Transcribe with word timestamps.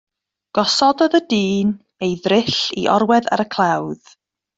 Gosododd 0.59 1.17
y 1.19 1.19
dyn 1.33 1.75
ei 2.07 2.15
ddryll 2.23 2.57
i 2.85 2.87
orwedd 2.95 3.29
ar 3.37 3.45
y 3.45 3.47
clawdd. 3.59 4.17